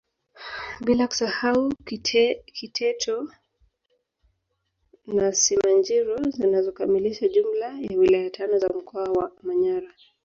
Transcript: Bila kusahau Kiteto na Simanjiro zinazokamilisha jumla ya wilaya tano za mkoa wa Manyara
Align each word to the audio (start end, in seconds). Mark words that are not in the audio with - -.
Bila 0.85 1.03
kusahau 1.07 1.69
Kiteto 2.53 3.27
na 5.13 5.31
Simanjiro 5.33 6.17
zinazokamilisha 6.29 7.27
jumla 7.27 7.79
ya 7.79 7.97
wilaya 7.99 8.29
tano 8.29 8.59
za 8.59 8.69
mkoa 8.69 9.03
wa 9.11 9.31
Manyara 9.43 9.93